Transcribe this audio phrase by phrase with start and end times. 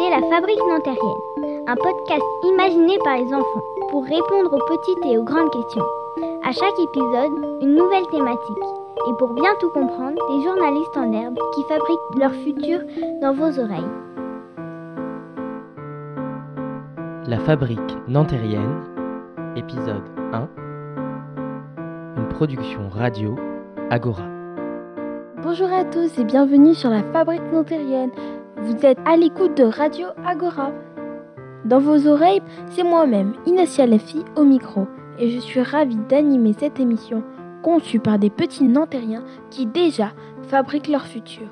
[0.00, 5.18] écoutez La Fabrique Nantérienne, un podcast imaginé par les enfants pour répondre aux petites et
[5.18, 5.84] aux grandes questions.
[6.44, 8.64] À chaque épisode, une nouvelle thématique.
[9.08, 12.80] Et pour bien tout comprendre, des journalistes en herbe qui fabriquent leur futur
[13.22, 13.80] dans vos oreilles.
[17.26, 18.82] La Fabrique Nantérienne,
[19.56, 20.48] épisode 1.
[22.18, 23.36] Une production radio
[23.90, 24.24] Agora.
[25.42, 28.10] Bonjour à tous et bienvenue sur la Fabrique Nantérienne.
[28.62, 30.70] Vous êtes à l'écoute de Radio Agora.
[31.64, 34.86] Dans vos oreilles, c'est moi-même, Inacia Lafi, au micro.
[35.18, 37.22] Et je suis ravie d'animer cette émission
[37.62, 40.12] conçue par des petits Nantériens qui déjà
[40.48, 41.46] fabriquent leur futur.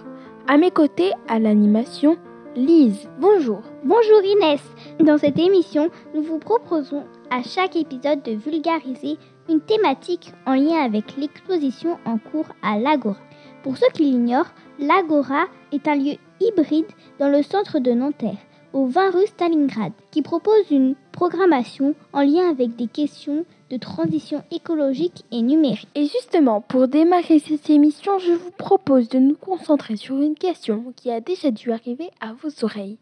[0.47, 2.19] À mes côtés, à l'animation,
[2.57, 3.09] Lise.
[3.19, 3.63] Bonjour.
[3.85, 4.61] Bonjour Inès.
[5.01, 9.17] Dans cette émission, nous vous proposons à chaque épisode de vulgariser
[9.49, 13.17] une thématique en lien avec l'exposition en cours à l'Agora.
[13.63, 16.87] Pour ceux qui l'ignorent, l'Agora est un lieu hybride
[17.19, 18.39] dans le centre de Nanterre,
[18.73, 24.43] au 20 rue Stalingrad, qui propose une programmation en lien avec des questions de transition
[24.51, 25.89] écologique et numérique.
[25.95, 30.93] Et justement, pour démarrer cette émission, je vous propose de nous concentrer sur une question
[30.97, 32.99] qui a déjà dû arriver à vos oreilles.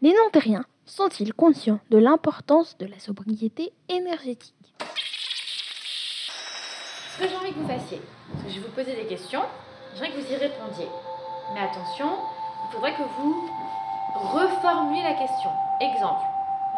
[0.00, 4.54] Les Nantériens sont-ils conscients de l'importance de la sobriété énergétique?
[7.12, 8.00] Ce que j'ai envie que vous fassiez,
[8.36, 9.42] c'est que je vais vous poser des questions,
[9.94, 10.88] j'aimerais que vous y répondiez.
[11.54, 12.08] Mais attention,
[12.64, 13.48] il faudrait que vous
[14.14, 15.50] reformuliez la question.
[15.80, 16.22] Exemple,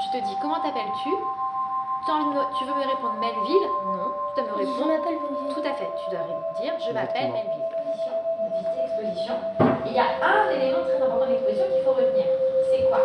[0.01, 1.11] je te dis comment t'appelles-tu?
[2.07, 3.69] Tu, veux me répondre Melville?
[3.87, 4.89] Non, tu dois me répondre.
[4.89, 5.55] m'appelle Melville.
[5.55, 6.25] Tout à fait, tu dois
[6.61, 7.33] dire je m'appelle.
[7.33, 7.65] Melville.
[8.85, 9.35] Exposition.
[9.87, 12.27] Il y a un élément très important de l'exposition qu'il faut retenir.
[12.71, 12.99] C'est quoi?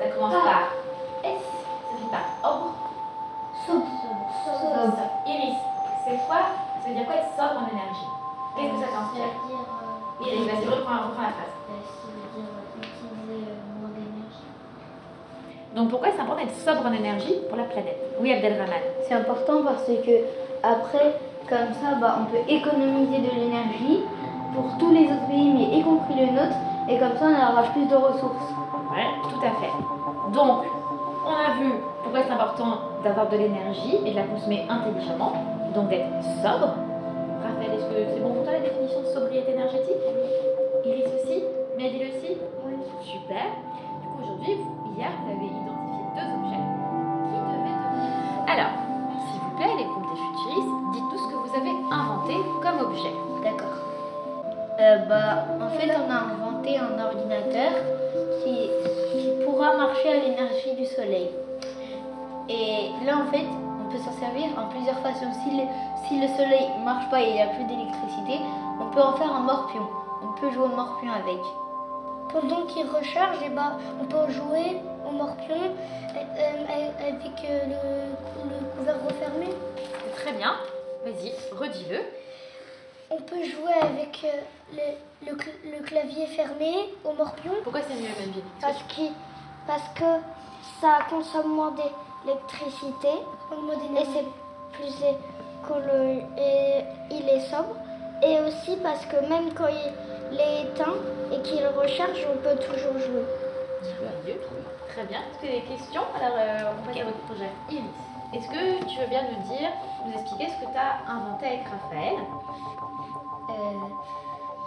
[0.00, 0.44] Ça commence Ah.
[0.44, 2.72] par S, ça finit par OR.
[3.66, 3.86] Sobre.
[4.44, 5.02] Sobre.
[5.26, 5.58] Iris,
[6.04, 6.42] c'est quoi?
[6.82, 8.10] Ça veut dire quoi être sobre en énergie?
[8.56, 9.30] Qu'est-ce que ça t'inspire
[10.20, 10.42] C'est-à-dire.
[10.42, 11.54] Iris, vas-y, reprends, reprends la phrase.
[11.68, 12.16] Euh.
[15.74, 17.98] Donc pourquoi c'est important d'être sobre en énergie pour la planète?
[18.20, 18.82] Oui, Abdelrahman.
[19.06, 20.24] C'est important parce que
[20.62, 21.14] après,
[21.48, 24.02] comme ça, bah, on peut économiser de l'énergie
[24.54, 26.56] pour tous les autres pays, mais y compris le nôtre,
[26.88, 28.50] et comme ça, on aura plus de ressources.
[28.92, 29.72] Ouais, tout à fait.
[30.32, 30.64] Donc,
[31.24, 35.32] on a vu pourquoi c'est important d'avoir de l'énergie et de la consommer intelligemment,
[35.72, 36.08] donc d'être
[36.42, 36.74] sobre.
[62.52, 65.30] Et là, en fait, on peut s'en servir en plusieurs façons.
[65.44, 65.62] Si le,
[66.08, 68.40] si le soleil ne marche pas et il n'y a plus d'électricité,
[68.80, 69.86] on peut en faire un morpion.
[70.22, 71.38] On peut jouer au morpion avec.
[72.32, 78.50] Pendant qu'il recharge, eh ben, on peut jouer au morpion euh, euh, avec euh, le,
[78.50, 79.46] le couvert refermé.
[80.16, 80.54] Très bien.
[81.04, 81.98] Vas-y, redis-le.
[83.12, 84.76] On peut jouer avec euh,
[85.22, 86.72] le, le cl- le clavier fermé
[87.04, 89.02] au morpion Pourquoi c'est mieux, Melville parce que,
[89.66, 90.04] parce que
[90.80, 91.72] ça consomme moins
[92.24, 94.26] d'électricité et c'est
[94.72, 97.76] plus écolo et il est sobre.
[98.22, 100.94] Et aussi parce que même quand il est éteint
[101.32, 103.24] et qu'il recharge, on peut toujours jouer.
[104.88, 105.20] Très bien.
[105.20, 106.02] Est-ce que des questions?
[106.14, 107.50] Alors, euh, on passe à votre projet.
[107.70, 107.84] Iris,
[108.34, 109.70] est-ce que tu veux bien nous dire,
[110.04, 112.18] nous expliquer ce que tu as inventé avec Raphaël?
[113.48, 113.54] Euh,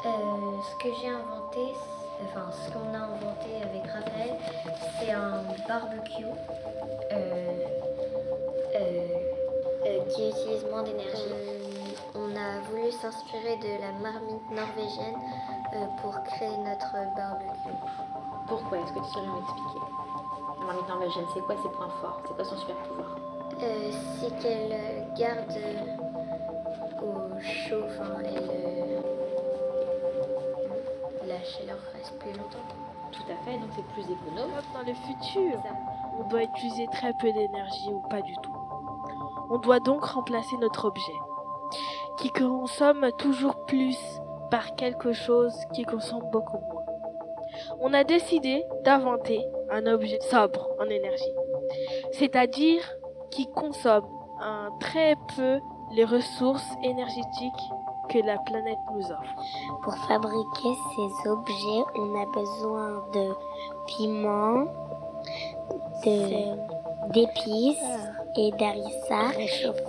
[0.06, 1.76] euh, ce que j'ai inventé,
[2.26, 4.38] enfin ce qu'on a inventé avec Raphaël,
[5.00, 6.26] c'est un barbecue
[7.12, 7.66] euh,
[8.76, 9.08] euh,
[9.86, 11.34] euh, qui utilise moins d'énergie.
[12.16, 15.18] On a voulu s'inspirer de la marmite norvégienne
[16.02, 17.78] pour créer notre barbecue.
[18.48, 19.80] Pourquoi Est-ce que tu saurais m'expliquer?
[20.60, 22.22] La marmite norvégienne, c'est quoi ses points forts?
[22.28, 23.18] C'est quoi son super pouvoir?
[23.62, 25.58] Euh, c'est qu'elle garde
[27.02, 29.04] au chaud, enfin elle,
[31.28, 32.93] la chaleur reste plus longtemps.
[33.14, 34.50] Tout à fait, donc c'est plus économe.
[34.74, 35.62] Dans le futur,
[36.20, 38.56] on doit utiliser très peu d'énergie ou pas du tout.
[39.50, 41.14] On doit donc remplacer notre objet,
[42.18, 44.00] qui consomme toujours plus
[44.50, 46.86] par quelque chose qui consomme beaucoup moins.
[47.82, 51.34] On a décidé d'inventer un objet sobre en énergie,
[52.14, 52.82] c'est-à-dire
[53.30, 54.08] qui consomme
[54.42, 55.60] un très peu
[55.92, 57.70] les ressources énergétiques
[58.14, 59.36] que la planète nous offre.
[59.82, 63.34] Pour fabriquer ces objets, on a besoin de
[63.88, 64.66] piments,
[66.06, 66.74] de
[67.14, 67.78] d'épices
[68.38, 69.32] et d'harissa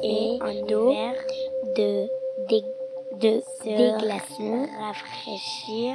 [0.02, 0.38] et
[0.68, 0.92] d'eau,
[1.76, 2.08] de
[2.50, 2.64] des
[3.20, 3.40] de
[4.84, 5.94] rafraîchir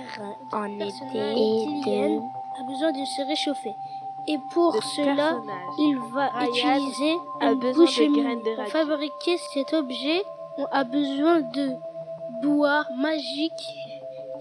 [0.53, 2.19] en été et de
[2.59, 3.75] a besoin de se réchauffer.
[4.27, 5.37] Et pour cela,
[5.77, 8.21] il va Ryan utiliser une besoin de bouche-mie.
[8.21, 10.23] graines de Pour fabriquer cet objet,
[10.57, 11.75] on a besoin de
[12.41, 13.51] bois magique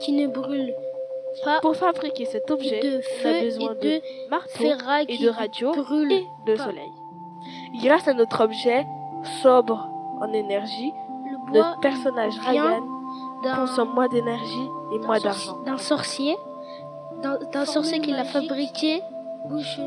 [0.01, 0.75] qui ne brûle
[1.45, 4.65] pas, Pour fabriquer cet objet, de on a besoin et de de marteau
[5.09, 6.65] et de radio brûle et de pas.
[6.65, 6.91] soleil.
[7.83, 8.87] Grâce à notre objet
[9.43, 9.89] sobre
[10.21, 10.93] en énergie,
[11.51, 12.81] Le notre personnage Ryan
[13.55, 15.59] consomme moins d'énergie et moins d'argent.
[15.65, 16.37] d'un sorcier,
[17.23, 19.03] d'un d'un sorcier qui l'a fabriqué.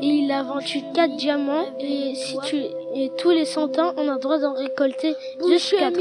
[0.00, 1.66] Et il a vendu 4 diamants.
[1.78, 2.56] Et, si tu,
[2.94, 5.14] et tous les 100 ans, on a le droit d'en récolter
[5.48, 5.98] juste 4.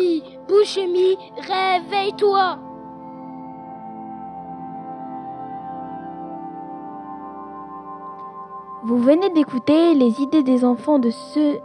[0.47, 1.17] Bouchemi,
[1.47, 2.57] réveille-toi
[8.83, 11.59] Vous venez d'écouter les idées des enfants de, ceux,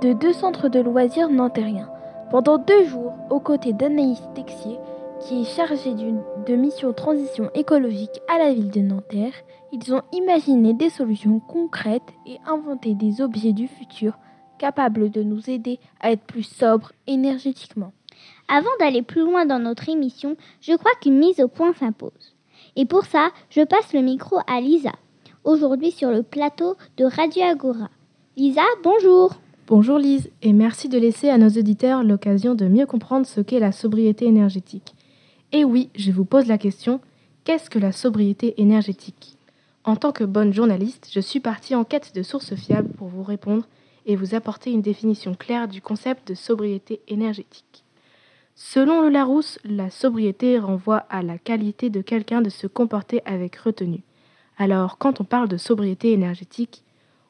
[0.00, 1.88] de deux centres de loisirs nantériens.
[2.30, 4.78] Pendant deux jours, aux côtés d'Anaïs Texier,
[5.20, 9.32] qui est chargée d'une- de mission transition écologique à la ville de Nanterre,
[9.72, 14.14] ils ont imaginé des solutions concrètes et inventé des objets du futur
[14.62, 17.92] capables de nous aider à être plus sobres énergétiquement.
[18.46, 22.36] Avant d'aller plus loin dans notre émission, je crois qu'une mise au point s'impose.
[22.76, 24.92] Et pour ça, je passe le micro à Lisa,
[25.42, 27.90] aujourd'hui sur le plateau de Radio Agora.
[28.36, 29.34] Lisa, bonjour
[29.66, 33.58] Bonjour Lise, et merci de laisser à nos auditeurs l'occasion de mieux comprendre ce qu'est
[33.58, 34.94] la sobriété énergétique.
[35.50, 37.00] Et oui, je vous pose la question,
[37.42, 39.36] qu'est-ce que la sobriété énergétique?
[39.82, 43.24] En tant que bonne journaliste, je suis partie en quête de sources fiables pour vous
[43.24, 43.66] répondre
[44.06, 47.84] et vous apporter une définition claire du concept de sobriété énergétique.
[48.54, 53.56] Selon le Larousse, la sobriété renvoie à la qualité de quelqu'un de se comporter avec
[53.56, 54.02] retenue.
[54.58, 56.84] Alors, quand on parle de sobriété énergétique,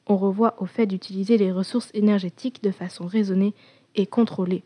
[0.07, 3.55] on revoit au fait d'utiliser les ressources énergétiques de façon raisonnée
[3.95, 4.65] et contrôlée.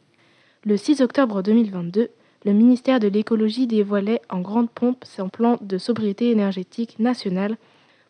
[0.65, 2.09] Le 6 octobre 2022,
[2.45, 7.57] le ministère de l'écologie dévoilait en grande pompe son plan de sobriété énergétique nationale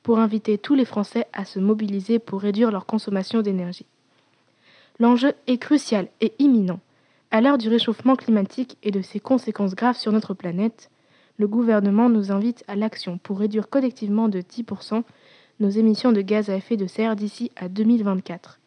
[0.07, 3.87] pour inviter tous les Français à se mobiliser pour réduire leur consommation d'énergie.
[5.01, 6.79] L'enjeu est crucial et imminent.
[7.33, 10.91] À l'heure du réchauffement climatique et de ses conséquences graves sur notre planète,
[11.39, 15.03] le gouvernement nous invite à l'action pour réduire collectivement de 10%
[15.59, 18.61] nos émissions de gaz à effet de serre d'ici à 2024.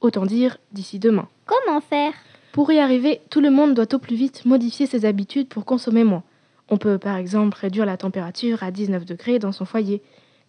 [0.00, 1.26] Autant dire d'ici demain.
[1.44, 2.12] Comment faire?
[2.52, 6.04] Pour y arriver, tout le monde doit au plus vite modifier ses habitudes pour consommer
[6.04, 6.22] moins.
[6.68, 10.00] On peut par exemple réduire la température à 19 degrés dans son foyer,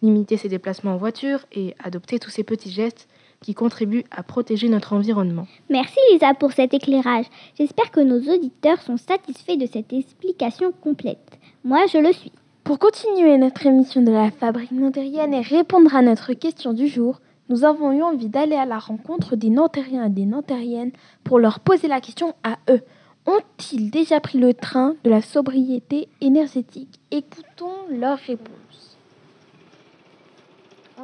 [0.02, 3.08] limiter ses déplacements en voiture et adopter tous ces petits gestes
[3.42, 5.46] qui contribuent à protéger notre environnement.
[5.70, 7.26] Merci Lisa pour cet éclairage.
[7.58, 11.38] J'espère que nos auditeurs sont satisfaits de cette explication complète.
[11.64, 12.32] Moi, je le suis.
[12.64, 17.20] Pour continuer notre émission de la Fabrique Nantérienne et répondre à notre question du jour,
[17.48, 20.90] nous avons eu envie d'aller à la rencontre des Nantériens et des Nantériennes
[21.22, 22.80] pour leur poser la question à eux.
[23.24, 27.00] Ont-ils déjà pris le train de la sobriété énergétique?
[27.10, 28.65] Écoutons leurs réponses.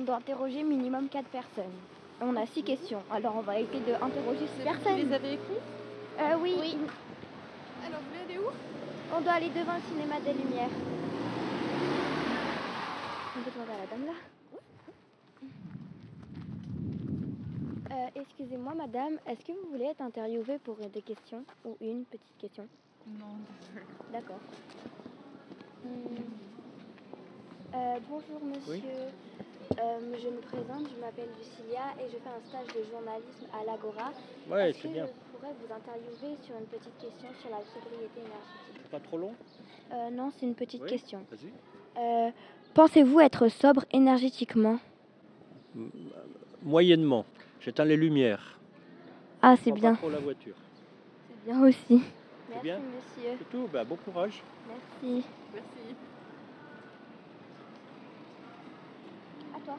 [0.03, 1.71] On doit interroger minimum 4 personnes.
[2.21, 5.01] On a 6 questions, alors on va essayer d'interroger 6 personnes.
[5.01, 5.63] Vous les avez écrits
[6.19, 6.77] Euh, oui.
[7.87, 8.51] Alors, vous voulez aller où?
[9.17, 10.71] On doit aller devant le cinéma des Lumières.
[13.37, 14.13] On peut demander à la dame là
[17.93, 22.39] Euh, Excusez-moi, madame, est-ce que vous voulez être interviewée pour des questions ou une petite
[22.41, 22.67] question?
[23.07, 23.39] Non,
[24.13, 24.41] D'accord.
[25.85, 26.17] Hmm.
[27.75, 28.91] Euh, bonjour monsieur.
[29.79, 33.65] Euh, je me présente, je m'appelle Lucilia et je fais un stage de journalisme à
[33.65, 34.11] l'Agora.
[34.51, 35.07] Ouais, Est-ce c'est que bien.
[35.07, 38.91] je pourrais vous interviewer sur une petite question sur la sobriété énergétique?
[38.91, 39.35] Pas trop long?
[39.93, 41.25] Euh, Non, c'est une petite Oui, question.
[41.31, 41.53] Vas-y.
[42.03, 42.31] Euh,
[42.75, 44.79] Pensez-vous être sobre énergétiquement?
[46.63, 47.25] Moyennement.
[47.61, 48.59] J'éteins les lumières.
[49.41, 49.93] Ah, c'est bien.
[49.93, 50.55] Pas trop la voiture.
[51.29, 52.03] C'est bien aussi.
[52.51, 53.31] C'est bien monsieur.
[53.39, 53.69] C'est tout.
[53.73, 54.43] Bah, bon courage.
[54.69, 55.25] Merci.
[55.55, 55.97] Merci.
[59.65, 59.75] Toi.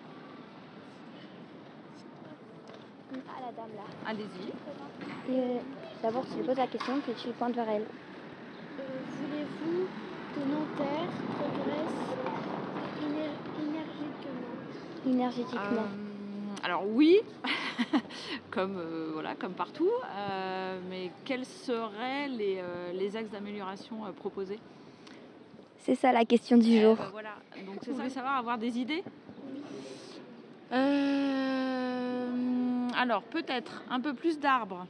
[3.37, 3.83] À la dame là.
[4.07, 5.31] Allez-y.
[5.31, 5.59] Euh,
[6.01, 7.83] D'abord, tu lui poses la question, puis tu pointes vers elle.
[7.83, 8.83] Euh,
[9.21, 9.87] Voulez-vous
[10.33, 11.95] que Nanterre progresse
[13.01, 15.61] éner- énergiquement Énergétiquement.
[15.61, 17.19] Euh, alors oui,
[18.51, 24.11] comme, euh, voilà, comme partout, euh, mais quels seraient les, euh, les axes d'amélioration euh,
[24.11, 24.59] proposés?
[25.79, 26.97] C'est ça la question du jour.
[26.99, 27.35] Euh, Voilà,
[27.65, 29.03] donc c'est ça, vous voulez savoir, avoir des idées?
[30.73, 32.27] Euh,
[32.97, 34.87] Alors peut-être un peu plus d'arbres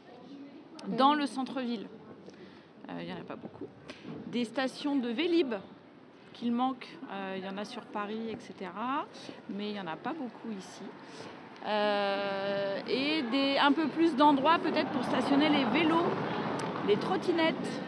[0.87, 1.87] dans le centre-ville.
[2.89, 3.65] Euh, Il n'y en a pas beaucoup.
[4.27, 5.55] Des stations de Vélib
[6.33, 6.87] qu'il manque.
[7.11, 8.71] Euh, Il y en a sur Paris, etc.
[9.49, 10.83] Mais il n'y en a pas beaucoup ici.
[12.87, 16.05] Et un peu plus d'endroits peut-être pour stationner les vélos,
[16.87, 17.81] les trottinettes,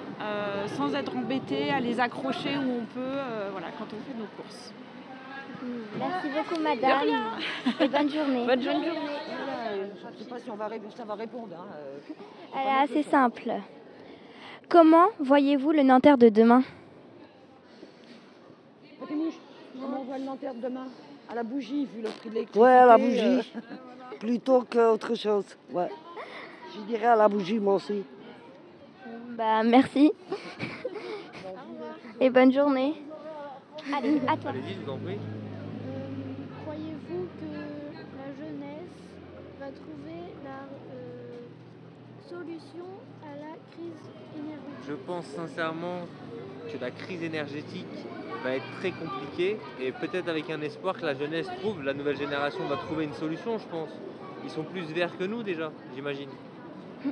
[0.77, 3.19] sans être embêté à les accrocher où on peut,
[3.51, 4.73] voilà, quand on fait nos courses.
[5.97, 7.07] Merci beaucoup, madame.
[7.79, 8.45] Et bonne journée.
[8.45, 8.91] Bonne journée.
[9.75, 11.55] Je ne sais pas si on va, ça va répondre.
[11.57, 11.67] Hein.
[12.55, 13.51] Elle est assez simple.
[14.69, 16.63] Comment voyez-vous le Nanterre de demain?
[18.99, 20.87] Comment on voit le Nanterre de demain?
[21.29, 22.59] À la bougie, vu le prix de l'électricité.
[22.59, 23.53] Ouais, à la bougie.
[24.19, 25.45] Plutôt qu'autre chose.
[25.71, 25.89] Ouais.
[26.73, 28.03] Je dirais à la bougie, moi aussi.
[29.29, 30.11] Bah, merci.
[32.19, 32.95] Et bonne journée.
[33.95, 34.51] Allez, à toi.
[34.51, 35.17] Allez-y, je vous en prie.
[36.63, 37.51] Croyez-vous que
[38.17, 38.95] la jeunesse
[39.59, 41.41] va trouver la euh,
[42.39, 42.85] solution
[43.23, 44.01] à la crise
[44.35, 44.87] énergétique?
[44.87, 46.01] Je pense sincèrement
[46.71, 47.85] que la crise énergétique
[48.43, 52.17] va être très compliquée et peut-être avec un espoir que la jeunesse trouve, la nouvelle
[52.17, 53.89] génération va trouver une solution, je pense.
[54.43, 56.29] Ils sont plus verts que nous déjà, j'imagine.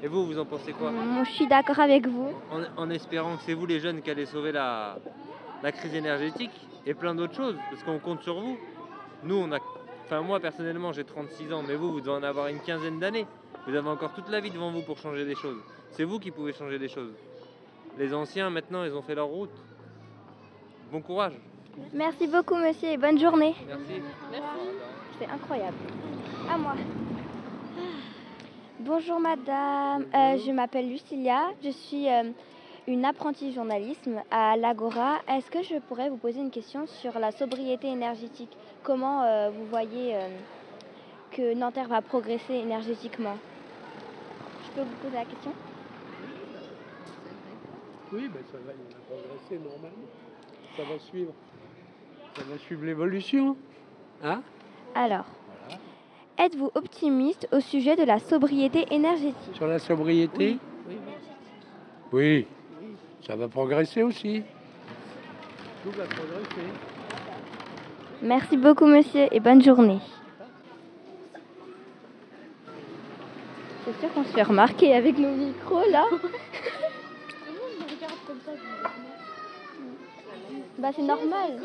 [0.01, 0.91] Et vous, vous en pensez quoi?
[1.23, 2.29] Je suis d'accord avec vous.
[2.51, 4.97] en, en espérant que c'est vous les jeunes qui allez sauver la,
[5.61, 8.57] la crise énergétique et plein d'autres choses, parce qu'on compte sur vous.
[9.23, 9.59] Nous, on a,
[10.05, 13.25] enfin moi personnellement, j'ai 36 ans, mais vous, vous devez en avoir une quinzaine d'années.
[13.65, 15.61] Vous avez encore toute la vie devant vous pour changer des choses.
[15.91, 17.13] C'est vous qui pouvez changer des choses.
[17.97, 19.51] Les anciens, maintenant, ils ont fait leur route.
[20.91, 21.33] Bon courage.
[21.93, 23.55] Merci beaucoup, monsieur, et bonne journée.
[23.67, 24.01] Merci.
[25.19, 25.77] C'est incroyable.
[26.51, 26.73] À moi.
[28.79, 32.23] Bonjour madame, Euh, je m'appelle Lucilia, je suis euh,
[32.85, 35.19] une apprentie journalisme à l'Agora.
[35.29, 38.51] Est-ce que je pourrais vous poser une question sur la sobriété énergétique?
[38.83, 40.27] Comment euh, vous voyez euh,
[41.31, 43.37] que Nanterre va progresser énergétiquement?
[44.75, 45.51] Peux vous poser la question?
[48.11, 50.07] Oui, ben ça va, il va progresser normalement.
[50.77, 51.33] Ça va suivre.
[52.35, 53.55] Ça va suivre l'évolution.
[54.23, 54.41] Hein?
[54.95, 55.25] Alors,
[56.37, 59.55] êtes-vous optimiste au sujet de la sobriété énergétique?
[59.55, 60.57] Sur la sobriété?
[62.11, 62.47] Oui.
[63.25, 64.43] Ça va progresser aussi.
[65.83, 66.67] Tout va progresser.
[68.21, 69.99] Merci beaucoup monsieur et bonne journée.
[73.85, 76.05] C'est sûr qu'on se fait remarquer avec nos micros là.
[80.79, 81.61] Bah c'est normal.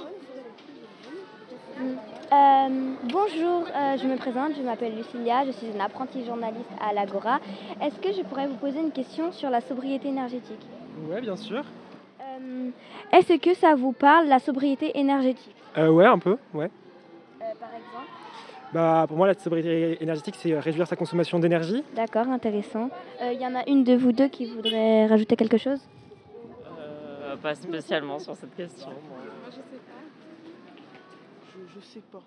[1.77, 1.83] Mm.
[2.31, 6.93] Euh, bonjour, euh, je me présente, je m'appelle Lucilia, je suis une apprentie journaliste à
[6.93, 7.41] l'Agora.
[7.81, 10.61] Est-ce que je pourrais vous poser une question sur la sobriété énergétique?
[11.09, 11.65] Ouais, bien sûr.
[12.21, 12.71] Euh,
[13.13, 15.55] Est-ce que ça vous parle, la sobriété énergétique?
[15.79, 16.71] Euh, ouais, un peu, ouais.
[17.39, 18.18] Par exemple
[18.73, 21.83] Bah, pour moi, la sobriété énergétique, c'est euh, réduire sa consommation d'énergie.
[21.97, 22.91] D'accord, intéressant.
[23.23, 25.81] Il y en a une de vous deux qui voudrait rajouter quelque chose?
[26.79, 28.89] Euh, pas spécialement sur cette question.
[28.89, 29.19] moi.
[29.51, 29.93] je sais pas.
[31.47, 32.23] Je, je sais pas.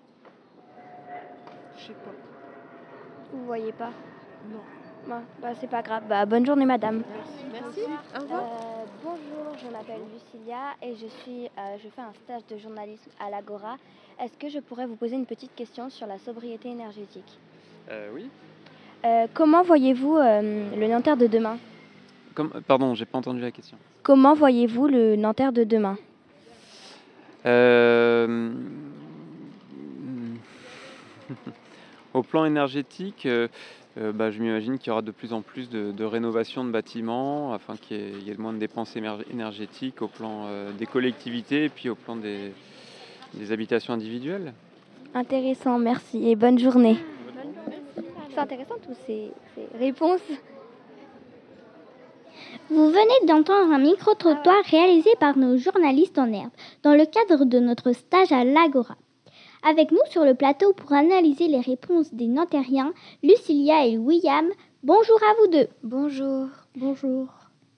[1.76, 2.12] Je sais pas.
[3.32, 3.90] Vous voyez pas?
[4.50, 4.60] Non.
[5.06, 6.04] Bah, bah, c'est pas grave.
[6.08, 7.02] Bah, bonne journée, madame.
[7.52, 7.80] Merci.
[8.16, 8.40] Au revoir.
[8.40, 13.10] Euh, bonjour, je m'appelle Lucilia et je, suis, euh, je fais un stage de journalisme
[13.20, 13.76] à l'Agora.
[14.20, 17.38] Est-ce que je pourrais vous poser une petite question sur la sobriété énergétique?
[17.90, 18.28] Euh, oui.
[19.04, 21.58] Euh, Comment voyez-vous euh, le Nanterre de demain?
[22.34, 23.76] Comme, pardon, j'ai pas entendu la question.
[24.02, 25.98] Comment voyez-vous le Nanterre de demain?
[27.44, 28.52] Euh,
[32.14, 33.26] Au plan énergétique,
[33.96, 37.52] bah, je m'imagine qu'il y aura de plus en plus de, de rénovation de bâtiments
[37.52, 38.96] afin qu'il y, ait- y ait moins de dépenses
[39.30, 42.52] énergétiques au plan euh, des collectivités et puis au plan des,
[43.34, 44.54] des habitations individuelles.
[45.14, 46.96] Intéressant, merci et bonne journée.
[48.30, 50.22] C'est intéressant tous ces, ces réponses.
[52.70, 56.50] Vous venez d'entendre un micro-trottoir réalisé par nos journalistes en herbe
[56.82, 58.96] dans le cadre de notre stage à l'Agora.
[59.64, 62.92] Avec nous sur le plateau pour analyser les réponses des Nantériens,
[63.22, 64.46] Lucilia et William.
[64.82, 65.68] Bonjour à vous deux.
[65.84, 66.48] Bonjour.
[66.76, 67.28] Bonjour.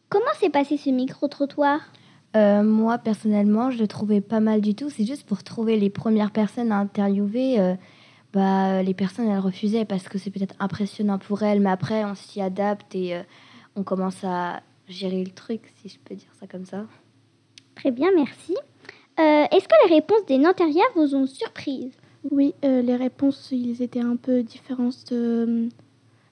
[0.08, 1.80] Comment s'est passé ce micro-trottoir?
[2.36, 4.88] Euh, moi, personnellement, je le trouvais pas mal du tout.
[4.88, 7.60] C'est juste pour trouver les premières personnes à interviewer.
[7.60, 7.74] euh,
[8.32, 11.60] bah, les personnes, elles refusaient parce que c'est peut-être impressionnant pour elles.
[11.60, 13.22] Mais après, on s'y adapte et euh,
[13.76, 16.86] on commence à gérer le truc, si je peux dire ça comme ça.
[17.74, 18.56] Très bien, merci.
[19.18, 21.92] Euh, Est-ce que les réponses des Nantériens vous ont surprise?
[22.30, 25.68] Oui, euh, les réponses, ils étaient un peu différentes euh,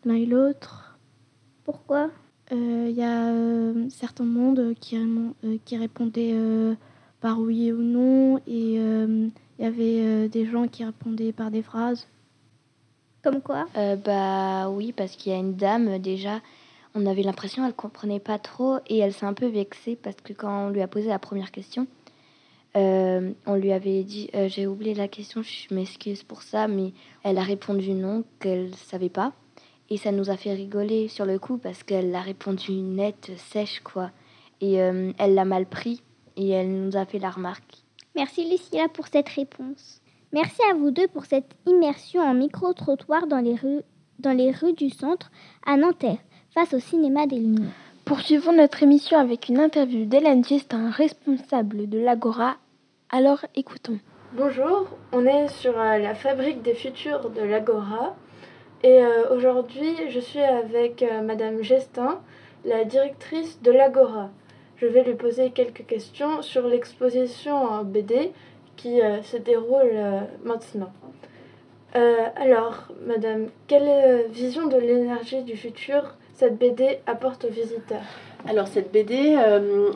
[0.04, 0.98] l'un et l'autre.
[1.64, 2.10] Pourquoi?
[2.50, 6.74] Il y a euh, certains mondes qui, euh, répondaient euh,
[7.20, 11.50] par oui ou non, et euh, il y avait euh, des gens qui répondaient par
[11.50, 12.06] des phrases.
[13.22, 13.66] Comme quoi?
[13.78, 16.40] Euh, Bah oui, parce qu'il y a une dame, déjà,
[16.94, 20.34] on avait l'impression qu'elle comprenait pas trop et elle s'est un peu vexée parce que
[20.34, 21.86] quand on lui a posé la première question,
[22.74, 26.92] euh, on lui avait dit euh, j'ai oublié la question, je m'excuse pour ça, mais
[27.22, 29.32] elle a répondu non, qu'elle savait pas.
[29.90, 33.80] Et ça nous a fait rigoler sur le coup parce qu'elle a répondu net, sèche
[33.80, 34.10] quoi.
[34.60, 36.02] Et euh, elle l'a mal pris
[36.36, 37.82] et elle nous a fait la remarque.
[38.14, 40.00] Merci Lucilia pour cette réponse.
[40.32, 43.82] Merci à vous deux pour cette immersion en micro-trottoir dans les rues,
[44.18, 45.30] dans les rues du centre
[45.66, 46.18] à Nanterre,
[46.54, 47.91] face au cinéma des Lumières.
[48.04, 52.56] Poursuivons notre émission avec une interview d'Hélène Gestin, responsable de l'Agora.
[53.10, 54.00] Alors écoutons.
[54.32, 58.16] Bonjour, on est sur euh, la fabrique des futurs de l'Agora
[58.82, 62.20] et euh, aujourd'hui je suis avec euh, Madame Gestin,
[62.64, 64.30] la directrice de l'Agora.
[64.76, 68.32] Je vais lui poser quelques questions sur l'exposition BD
[68.76, 69.92] qui se déroule
[70.42, 70.92] maintenant.
[71.94, 78.02] alors, Madame, quelle vision de l'énergie du futur cette BD apporte aux visiteurs
[78.44, 79.92] alors cette BD, euh,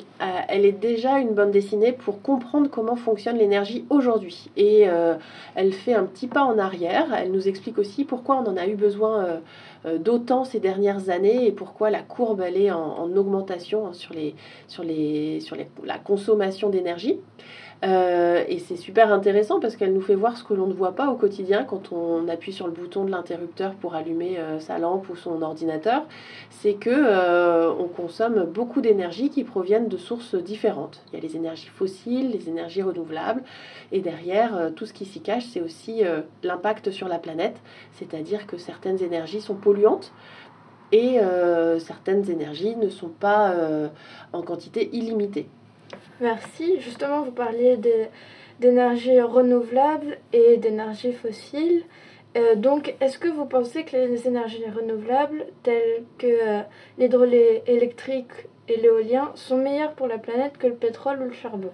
[0.48, 4.50] elle est déjà une bande dessinée pour comprendre comment fonctionne l'énergie aujourd'hui.
[4.56, 5.14] Et euh,
[5.56, 7.12] elle fait un petit pas en arrière.
[7.12, 9.40] Elle nous explique aussi pourquoi on en a eu besoin
[9.84, 14.36] euh, d'autant ces dernières années et pourquoi la courbe elle est en, augmentation sur, les,
[14.68, 17.18] sur, les, sur la consommation d'énergie.
[17.84, 20.92] Euh, et c'est super intéressant parce qu'elle nous fait voir ce que l'on ne voit
[20.92, 24.78] pas au quotidien quand on appuie sur le bouton de l'interrupteur pour allumer euh, sa
[24.78, 26.04] lampe ou son ordinateur.
[26.48, 31.02] C'est que euh, on consomme beaucoup d'énergie qui proviennent de sources différentes.
[31.12, 33.42] Il y a les énergies fossiles, les énergies renouvelables,
[33.92, 36.02] et derrière tout ce qui s'y cache, c'est aussi
[36.42, 37.56] l'impact sur la planète,
[37.92, 40.12] c'est-à-dire que certaines énergies sont polluantes
[40.92, 41.18] et
[41.78, 43.54] certaines énergies ne sont pas
[44.32, 45.48] en quantité illimitée.
[46.20, 46.80] Merci.
[46.80, 47.78] Justement, vous parliez
[48.60, 51.82] d'énergie renouvelable et d'énergie fossile.
[52.36, 56.60] Euh, donc, est-ce que vous pensez que les énergies renouvelables, telles que euh,
[56.98, 61.70] l'hydroélectrique et l'éolien, sont meilleures pour la planète que le pétrole ou le charbon?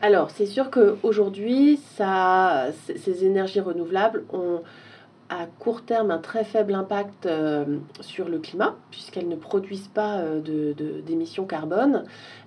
[0.00, 4.62] Alors, c'est sûr qu'aujourd'hui, ces énergies renouvelables ont
[5.30, 10.18] à court terme un très faible impact euh, sur le climat, puisqu'elles ne produisent pas
[10.18, 10.40] euh,
[11.02, 12.04] d'émissions de, carbone.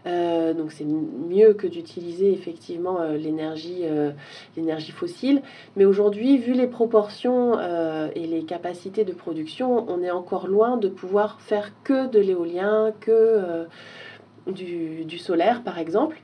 [0.08, 3.84] Euh, donc c'est mieux que d'utiliser effectivement l'énergie
[4.58, 5.42] l'énergie fossile.
[5.76, 7.60] Mais aujourd'hui, vu les proportions
[8.16, 12.94] et les capacités de production, on est encore loin de pouvoir faire que de l'éolien,
[13.00, 13.66] que
[14.48, 16.20] du, du, solaire par exemple.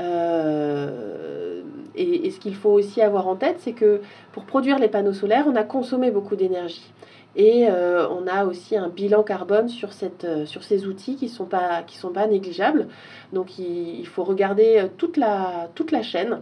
[0.00, 1.62] Euh,
[1.94, 4.00] et, ce qu'il faut aussi avoir en tête, c'est que
[4.32, 6.92] pour produire les panneaux solaires, on a consommé beaucoup d'énergie.
[7.36, 11.26] Et euh, on a aussi un bilan carbone sur, cette, euh, sur ces outils qui
[11.26, 12.88] ne sont, pas, sont pas négligeables.
[13.32, 16.40] Donc il, faut regarder toute la, toute la chaîne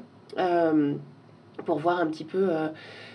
[1.65, 2.51] pour voir un petit peu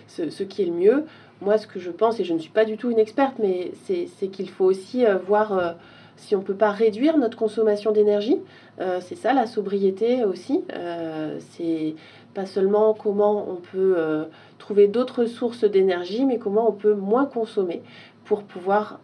[0.06, 1.04] ce, ce, qui est le mieux.
[1.40, 3.72] Moi, ce que je pense, et je ne suis pas du tout une experte, mais
[3.84, 5.76] c'est qu'il faut aussi voir
[6.16, 8.38] si on ne peut pas réduire notre consommation d'énergie.
[8.80, 10.64] Euh, c'est ça la sobriété aussi.
[10.72, 11.94] Euh, c'est
[12.34, 14.24] pas seulement comment on peut euh,
[14.58, 17.82] trouver d'autres sources d'énergie, mais comment on peut moins consommer
[18.24, 19.00] pour pouvoir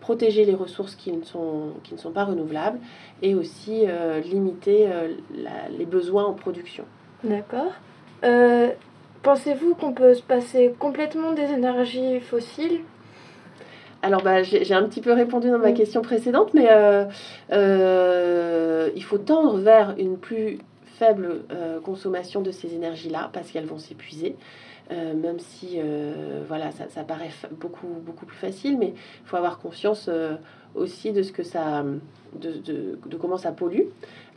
[0.00, 2.78] protéger les ressources qui ne sont, qui ne sont pas renouvelables
[3.22, 3.86] et aussi
[4.22, 4.86] limiter
[5.78, 6.84] les besoins en production.
[7.22, 7.72] D'accord.
[9.22, 12.80] Pensez-vous qu'on peut se passer complètement des énergies fossiles
[14.04, 17.06] alors, bah, j'ai un petit peu répondu dans ma question précédente, mais euh,
[17.52, 20.58] euh, il faut tendre vers une plus
[20.98, 24.36] faible euh, consommation de ces énergies-là parce qu'elles vont s'épuiser.
[24.90, 25.78] Même si
[26.46, 30.10] voilà, ça, paraît beaucoup, beaucoup plus facile, mais il faut avoir conscience
[30.74, 31.84] aussi de ce que ça,
[32.38, 33.88] de, de comment ça pollue.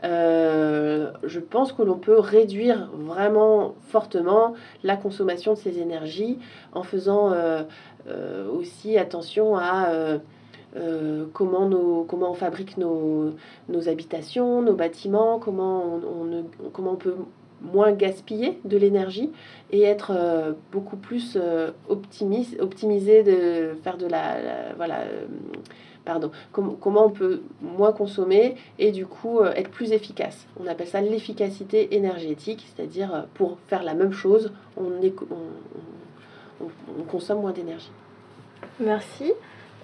[0.04, 6.40] je pense que l'on peut réduire vraiment fortement la consommation de ces énergies
[6.74, 7.34] en faisant
[8.10, 10.20] euh, aussi attention à euh,
[10.78, 13.34] euh, comment, nos, comment on fabrique nos,
[13.68, 17.16] nos habitations, nos bâtiments, comment on, comment on peut
[17.62, 19.32] moins gaspiller de l'énergie
[19.72, 21.38] et être beaucoup plus
[21.90, 25.00] optimiste, optimisé, de faire de la, voilà,
[26.06, 30.48] pardon, comment on peut moins consommer et du coup être plus efficace.
[30.62, 34.92] On appelle ça l'efficacité énergétique, c'est-à-dire pour faire la même chose, on,
[37.10, 37.92] consomme moins d'énergie.
[38.80, 39.34] Merci.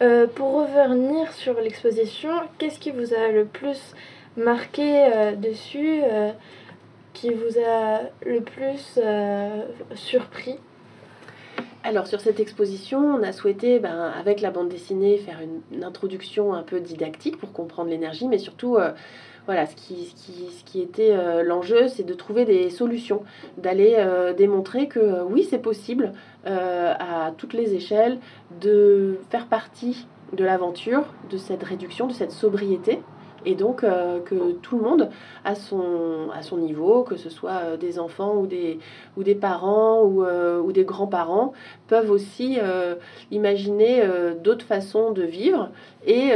[0.02, 3.94] Euh, pour revenir sur l'exposition, qu'est-ce qui vous a le plus
[4.36, 6.32] marqué euh, dessus, euh,
[7.14, 9.00] qui vous a le plus
[9.96, 10.60] surpris?
[11.84, 16.54] Alors sur cette exposition, on a souhaité, ben, avec la bande dessinée, faire une, introduction
[16.54, 18.78] un peu didactique pour comprendre l'énergie, mais surtout
[19.46, 23.24] voilà, ce qui, ce qui, ce qui était euh, l'enjeu, c'est de trouver des solutions,
[23.58, 26.14] d'aller euh, démontrer que euh, oui, c'est possible
[26.46, 28.20] à toutes les échelles
[28.60, 33.00] de faire partie de l'aventure, de cette réduction, de cette sobriété
[33.46, 35.10] et donc euh, que tout le monde
[35.44, 38.80] à son, son niveau, que ce soit euh, des enfants ou des,
[39.18, 41.54] ou des parents ou, euh, ou des grands-parents,
[41.88, 42.58] peuvent aussi
[43.32, 44.04] imaginer
[44.44, 45.70] d'autres façons de vivre
[46.06, 46.36] et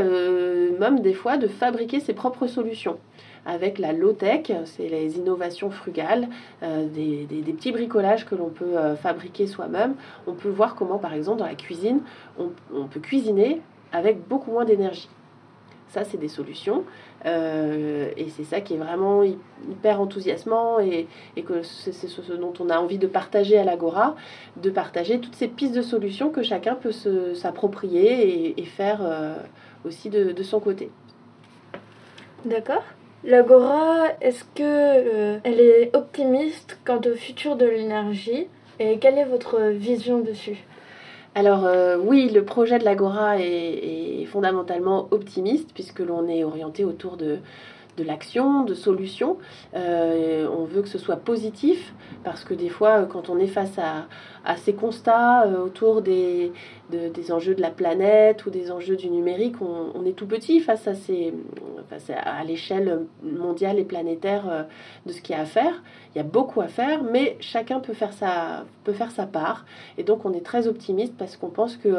[0.79, 2.97] même des fois de fabriquer ses propres solutions.
[3.45, 6.27] avec la low-tech, c'est les innovations frugales,
[6.61, 9.95] des, des, petits bricolages que l'on peut fabriquer soi-même.
[10.27, 12.01] On peut voir comment, par exemple, dans la cuisine,
[12.37, 15.09] on, on peut cuisiner avec beaucoup moins d'énergie.
[15.89, 16.83] Ça, c'est des solutions.
[17.25, 21.07] Euh, et c'est ça qui est vraiment hyper enthousiasmant et,
[21.45, 24.15] que c'est ce dont on a envie de partager à l'Agora,
[24.57, 26.91] de partager toutes ces pistes de solutions que chacun peut
[27.33, 29.35] s'approprier et, faire euh,
[29.85, 30.91] aussi de, son côté.
[32.45, 32.83] D'accord.
[33.23, 38.47] L'Agora, est-ce que euh, elle est optimiste quant au futur de l'énergie
[38.79, 40.63] et quelle est votre vision dessus?
[41.37, 47.15] Alors euh, oui, le projet de l'Agora est, fondamentalement optimiste puisque l'on est orienté autour
[47.15, 47.37] de,
[47.97, 49.37] de l'action, de solutions.
[49.75, 53.77] Euh, on veut que ce soit positif parce que des fois, quand on est face
[53.79, 54.07] à,
[54.55, 56.53] ces constats euh, autour des,
[56.89, 60.87] des enjeux de la planète ou des enjeux du numérique, on, est tout petit face
[60.87, 61.33] à, ces,
[61.89, 64.63] face à, l'échelle mondiale et planétaire euh,
[65.05, 65.83] de ce qu'il y a à faire.
[66.13, 69.65] Il y a beaucoup à faire, mais chacun peut faire sa, peut faire sa part.
[69.97, 71.89] Et donc, on est très optimiste parce qu'on pense que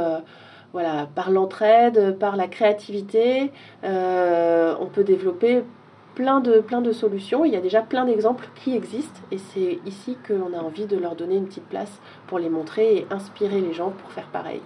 [0.72, 3.50] voilà, par l'entraide, par la créativité,
[3.82, 5.62] on peut développer
[6.18, 7.44] plein de, plein de solutions.
[7.44, 10.96] Il y a déjà plein d'exemples qui existent et c'est ici qu'on a envie de
[10.96, 14.60] leur donner une petite place pour les montrer et inspirer les gens pour faire pareil.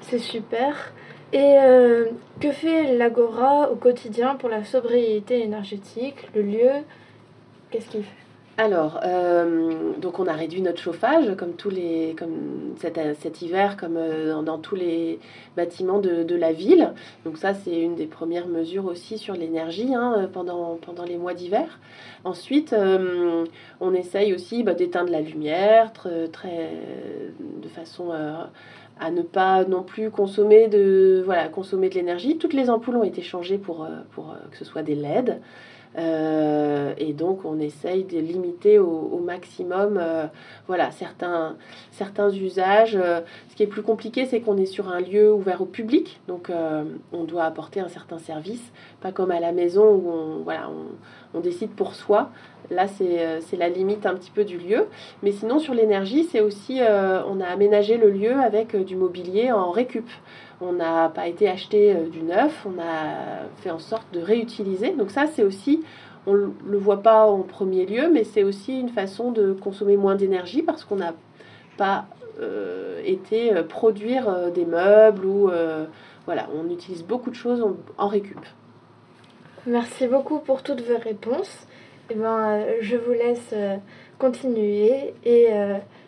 [0.00, 0.92] C'est super.
[1.32, 2.06] Et euh,
[2.40, 6.70] que fait l'Agora au quotidien pour la sobriété énergétique Le lieu,
[7.70, 8.27] qu'est-ce qu'il fait?
[8.60, 13.76] Alors, euh, donc on a réduit notre chauffage comme tous les, comme cet, cet hiver,
[13.76, 15.20] comme euh, dans, tous les
[15.56, 16.92] bâtiments de, la ville.
[17.24, 21.34] Donc ça, c'est une des premières mesures aussi sur l'énergie hein, pendant, pendant les mois
[21.34, 21.78] d'hiver.
[22.24, 23.44] Ensuite, euh,
[23.80, 26.72] on essaye aussi bah, d'éteindre la lumière très,
[27.62, 32.38] de façon à ne pas non plus consommer de, voilà, consommer de l'énergie.
[32.38, 35.40] Toutes les ampoules ont été changées pour, pour que ce soit des LED.
[35.96, 40.26] Euh, et donc, on essaye de limiter au, maximum euh,
[40.66, 41.56] voilà, certains,
[41.90, 42.96] certains usages.
[42.96, 43.20] Euh,
[43.50, 46.50] ce qui est plus compliqué, c'est qu'on est sur un lieu ouvert au public, donc
[47.12, 51.38] on doit apporter un certain service, pas comme à la maison où on, voilà, on,
[51.38, 52.30] on décide pour soi.
[52.70, 54.86] Là, c'est la limite un petit peu du lieu.
[55.22, 59.70] Mais sinon, sur l'énergie, c'est aussi, on a aménagé le lieu avec du mobilier en
[59.70, 60.08] récup.
[60.60, 64.90] On n'a pas été acheter euh, du neuf, on a fait en sorte de réutiliser.
[64.90, 65.84] Donc ça, c'est aussi,
[66.26, 69.96] on ne le voit pas en premier lieu, mais c'est aussi une façon de consommer
[69.96, 71.14] moins d'énergie parce qu'on n'a
[71.76, 72.06] pas
[72.40, 75.50] euh, été euh, produire des meubles ou
[76.26, 77.64] voilà, on utilise beaucoup de choses
[77.96, 78.44] en, récup.
[79.66, 81.66] Merci beaucoup pour toutes vos réponses.
[82.10, 83.54] Eh ben, je vous laisse
[84.18, 85.48] continuer et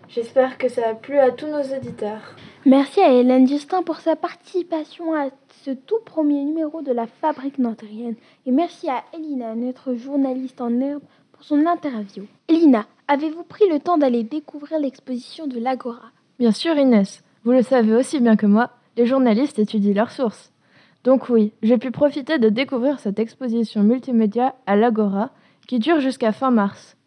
[0.09, 2.35] j'espère que ça a plu à tous nos auditeurs.
[2.67, 5.31] Merci à Hélène Justin pour sa participation à
[5.65, 8.17] ce tout premier numéro de la Fabrique Nantérienne.
[8.45, 12.27] Et merci à Elina, notre journaliste en herbe, pour son interview.
[12.49, 16.11] Elina, avez-vous pris le temps d'aller découvrir l'exposition de l'Agora?
[16.39, 17.25] Bien sûr, Inès.
[17.45, 18.69] Vous le savez aussi bien que moi,
[18.99, 20.53] les journalistes étudient leurs sources.
[21.03, 25.31] Donc oui, j'ai pu profiter de découvrir cette exposition multimédia à l'Agora
[25.67, 26.99] qui dure jusqu'à fin mars.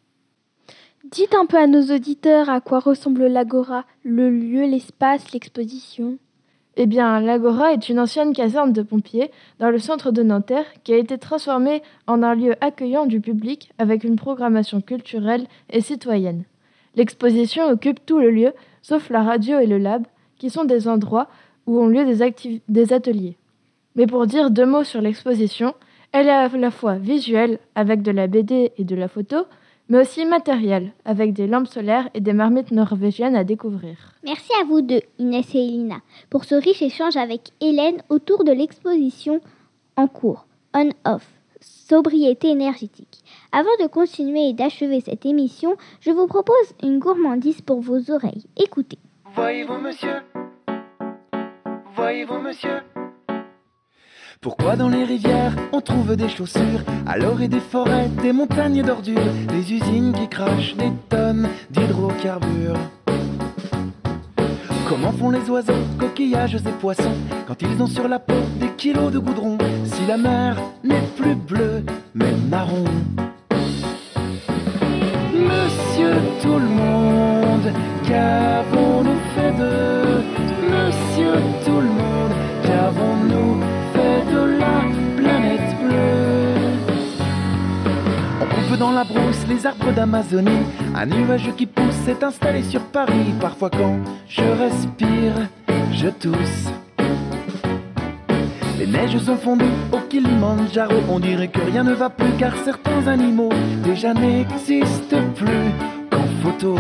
[1.04, 6.18] Dites un peu à nos auditeurs à quoi ressemble l'Agora, le lieu, l'espace, l'exposition.
[6.78, 10.94] Eh bien, l'Agora est une ancienne caserne de pompiers dans le centre de Nanterre qui
[10.94, 16.46] a été transformée en un lieu accueillant du public avec une programmation culturelle et citoyenne.
[16.96, 21.28] L'exposition occupe tout le lieu, sauf la radio et le lab, qui sont des endroits
[21.68, 23.38] où ont lieu des, ateliers.
[23.98, 25.76] Mais pour dire deux mots sur l'exposition,
[26.14, 29.46] elle est à la fois visuelle, avec de la BD et de la photo,
[29.90, 33.98] mais aussi matériel, avec des lampes solaires et des marmites norvégiennes à découvrir.
[34.24, 35.98] Merci à vous deux, Inès et Elina,
[36.30, 39.42] pour ce riche échange avec Hélène autour de l'exposition
[39.96, 41.28] en cours, On-Off,
[41.62, 43.24] sobriété énergétique.
[43.52, 48.46] Avant de continuer et d'achever cette émission, je vous propose une gourmandise pour vos oreilles.
[48.58, 48.98] Écoutez.
[49.36, 50.22] Voyez-vous, monsieur?
[51.96, 52.82] Voyez-vous, monsieur?
[54.44, 59.34] Pourquoi dans les rivières on trouve des chaussures Alors et des forêts, des montagnes d'ordures,
[59.48, 62.78] des usines qui crachent des tonnes d'hydrocarbures?
[64.88, 67.16] Comment font les oiseaux, coquillages et poissons
[67.48, 71.36] quand ils ont sur la peau des kilos de goudron Si la mer n'est plus
[71.36, 72.84] bleue mais marron?
[75.34, 77.72] Monsieur tout le monde,
[78.06, 80.33] qu'avons-nous fait de
[89.48, 90.66] les arbres d'Amazonie.
[90.96, 93.34] Un nuage qui pousse s'est installé sur Paris.
[93.40, 95.34] Parfois quand je respire,
[95.92, 96.72] je tousse.
[98.80, 100.96] Les neiges sont fondues au Kilimanjaro.
[101.10, 103.52] On dirait que rien ne va plus car certains animaux
[103.84, 105.72] déjà n'existent plus
[106.10, 106.76] qu'en photo.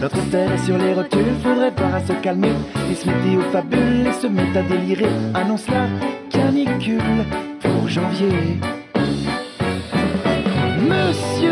[0.00, 2.52] Notre terre est sur les rotules, faudrait voir à se calmer.
[2.88, 5.06] Les météo fabules et se mettent à délirer.
[5.34, 5.86] Annonce la
[6.30, 7.24] canicule
[7.60, 8.58] pour janvier.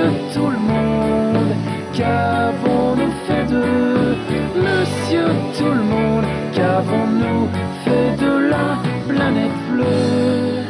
[0.01, 1.55] Monsieur tout le monde,
[1.93, 3.65] qu'avons-nous fait de
[4.57, 5.27] Monsieur
[5.59, 7.49] tout le monde, qu'avons-nous
[7.85, 10.65] fait de la planète bleue?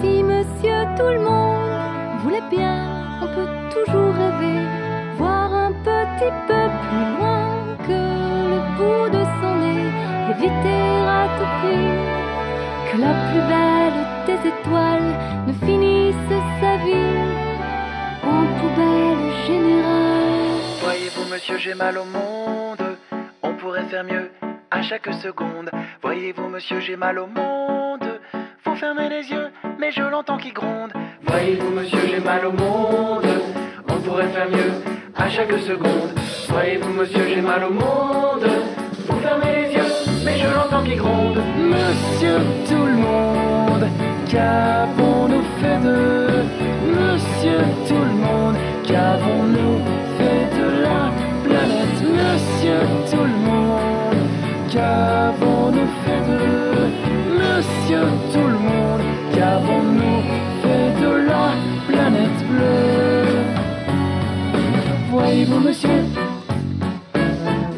[0.00, 4.60] Si monsieur tout le monde voulait bien, on peut toujours rêver,
[5.16, 7.40] voir un petit peu plus loin
[7.86, 8.00] que
[8.52, 9.92] le bout de son nez,
[10.32, 11.92] éviter à tout prix
[12.90, 15.12] que la plus belle des étoiles
[15.46, 15.93] ne finisse
[21.34, 22.96] monsieur, j'ai mal au monde.
[23.42, 24.30] On pourrait faire mieux
[24.70, 25.68] à chaque seconde.
[26.00, 28.20] Voyez-vous, monsieur, j'ai mal au monde.
[28.62, 29.48] Faut fermer les yeux,
[29.80, 30.92] mais je l'entends qui gronde.
[31.26, 33.26] Voyez-vous, monsieur, j'ai mal au monde.
[33.88, 34.74] On pourrait faire mieux
[35.16, 36.12] à chaque seconde.
[36.50, 38.46] Voyez-vous, monsieur, j'ai mal au monde.
[39.08, 39.90] Faut fermer les yeux,
[40.24, 41.42] mais je l'entends qui gronde.
[41.58, 43.84] Monsieur, tout le monde,
[44.30, 46.28] qu'avons-nous fait de
[46.94, 50.03] Monsieur, tout le monde, qu'avons-nous
[53.10, 54.22] tout le monde,
[54.70, 56.40] qu'avons-nous fait de
[57.38, 59.02] Monsieur, tout le monde,
[59.34, 60.22] qu'avons-nous
[60.62, 61.46] fait de la
[61.88, 63.44] planète bleue?
[65.10, 66.00] Voyez-vous, monsieur?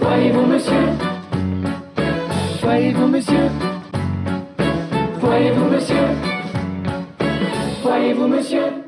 [0.01, 0.87] Voyez-vous, monsieur?
[2.63, 3.51] Voyez-vous, monsieur?
[5.21, 6.07] Voyez-vous, monsieur?
[7.83, 8.86] Voyez-vous, monsieur?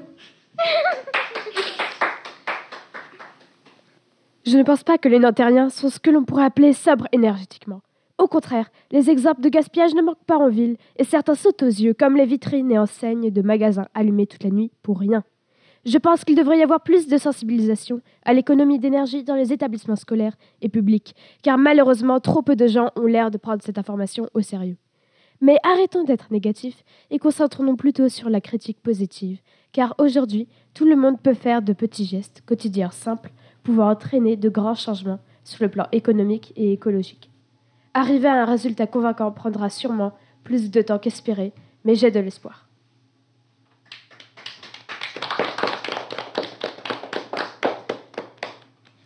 [4.49, 7.83] Je ne pense pas que les Nantériens sont ce que l'on pourrait appeler sobres énergétiquement.
[8.17, 11.67] Au contraire, les exemples de gaspillage ne manquent pas en ville et certains sautent aux
[11.67, 15.23] yeux, comme les vitrines et enseignes de magasins allumés toute la nuit pour rien.
[15.85, 19.97] Je pense qu'il devrait y avoir plus de sensibilisation à l'économie d'énergie dans les établissements
[19.97, 24.31] scolaires et publics, car malheureusement, trop peu de gens ont l'air de prendre cette information
[24.33, 24.79] au sérieux.
[25.43, 29.41] Mais arrêtons d'être négatifs et concentrons-nous plutôt sur la critique positive,
[29.73, 33.31] car aujourd'hui, tout le monde peut faire de petits gestes quotidiens simples
[33.69, 37.31] pouvant entraîner de grands changements sur le plan économique et écologique.
[37.93, 41.53] Arriver à un résultat convaincant prendra sûrement plus de temps qu'espéré,
[41.85, 42.67] mais j'ai de l'espoir.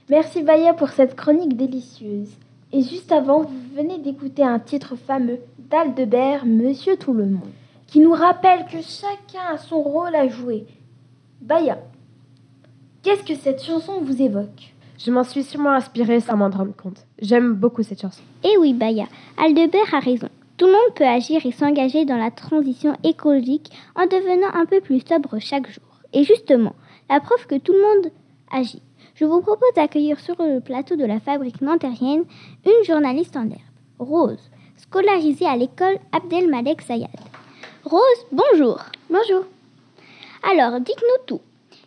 [0.09, 2.31] Merci Baya pour cette chronique délicieuse.
[2.70, 7.51] Et juste avant, vous venez d'écouter un titre fameux d'Aldebert, Monsieur Tout le Monde,
[7.88, 10.66] qui nous rappelle que chacun a son rôle à jouer.
[11.40, 11.79] Baya,
[13.03, 17.05] qu'est-ce que cette chanson vous évoque Je m'en suis sûrement inspirée sans m'en rendre compte.
[17.21, 18.23] J'aime beaucoup cette chanson.
[18.45, 20.29] Eh oui, Baya, Aldebert a raison.
[20.57, 24.81] Tout le monde peut agir et s'engager dans la transition écologique en devenant un peu
[24.81, 25.83] plus sobre chaque jour.
[26.12, 26.75] Et justement,
[27.11, 28.12] la preuve que tout le monde
[28.53, 28.83] agit.
[29.15, 32.25] Je vous propose d'accueillir sur le plateau de la fabrique nantérienne
[32.65, 33.61] une journaliste en herbe,
[33.99, 37.11] Rose, scolarisée à l'école Abdelmalek Sayad.
[37.85, 38.79] Rose, bonjour.
[39.11, 39.45] Bonjour.
[40.43, 41.41] Alors, dites-nous tout.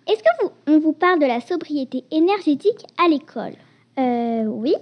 [0.07, 3.55] Est-ce que vous, on vous parle de la sobriété énergétique à l'école?
[3.97, 4.75] Euh, oui.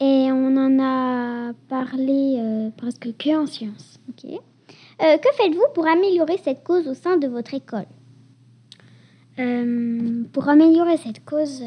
[0.00, 3.98] Et on en a parlé euh, presque que en sciences.
[4.08, 4.30] Ok.
[4.30, 7.86] Euh, que faites-vous pour améliorer cette cause au sein de votre école?
[10.32, 11.64] Pour améliorer cette cause,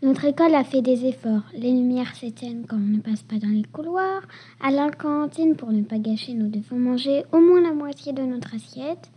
[0.00, 1.42] notre école a fait des efforts.
[1.52, 4.22] Les lumières s'éteignent quand on ne passe pas dans les couloirs.
[4.60, 8.22] À la cantine, pour ne pas gâcher, nous devons manger au moins la moitié de
[8.22, 9.10] notre assiette.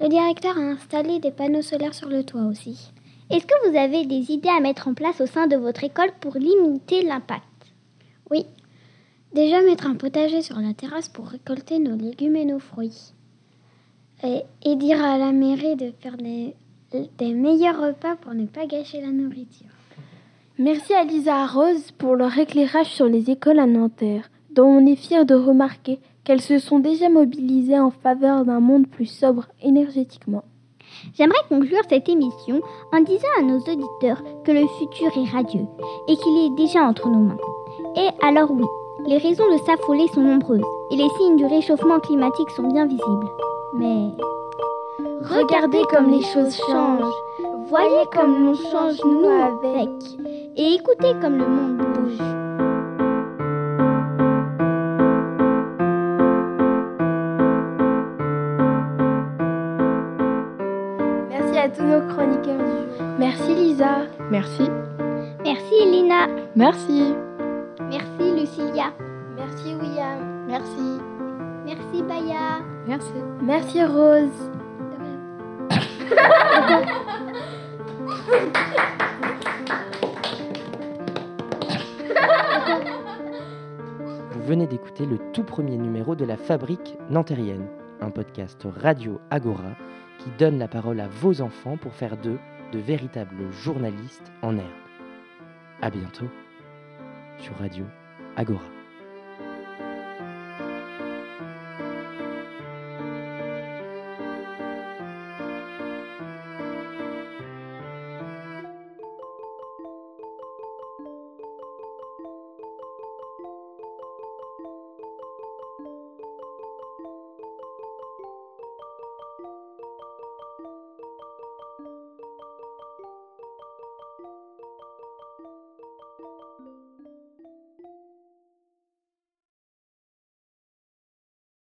[0.00, 2.90] Le directeur a installé des panneaux solaires sur le toit aussi.
[3.28, 6.10] Est-ce que vous avez des idées à mettre en place au sein de votre école
[6.20, 7.44] pour limiter l'impact?
[8.30, 8.46] Oui.
[9.34, 13.12] Déjà mettre un potager sur la terrasse pour récolter nos légumes et nos fruits.
[14.24, 16.54] Et, dire à la mairie de faire des,
[17.18, 19.68] des meilleurs repas pour ne pas gâcher la nourriture.
[20.58, 24.96] Merci à Lisa Rose pour leur éclairage sur les écoles à Nanterre, dont on est
[24.96, 30.44] fier de remarquer qu'elles se sont déjà mobilisées en faveur d'un monde plus sobre énergétiquement.
[31.14, 32.60] J'aimerais conclure cette émission
[32.92, 35.66] en disant à nos auditeurs que le futur est radieux
[36.08, 37.38] et qu'il est déjà entre nos mains.
[37.96, 38.64] Et alors oui,
[39.06, 43.28] les raisons de s'affoler sont nombreuses et les signes du réchauffement climatique sont bien visibles.
[43.74, 44.10] Mais
[45.22, 47.14] Regardez comme les choses changent,
[47.68, 49.90] voyez comme l'on change nous avec
[50.56, 52.69] et écoutez comme le monde bouge.
[61.90, 63.06] Nos chroniqueurs du jour.
[63.18, 64.06] Merci Lisa.
[64.30, 64.70] Merci.
[65.42, 66.28] Merci Lina.
[66.54, 67.14] Merci.
[67.88, 68.92] Merci Lucilia.
[69.36, 70.46] Merci William.
[70.46, 71.00] Merci.
[71.66, 72.60] Merci Baya.
[72.86, 73.12] Merci.
[73.42, 74.50] Merci Rose.
[84.32, 87.66] Vous venez d'écouter le tout premier numéro de La Fabrique Nantérienne,
[88.00, 89.76] un podcast Radio Agora
[90.18, 92.38] qui donne la parole à vos enfants pour faire d'eux
[92.72, 94.66] de véritables journalistes en herbe.
[95.82, 96.28] À bientôt
[97.38, 97.84] sur Radio
[98.36, 98.79] Agora.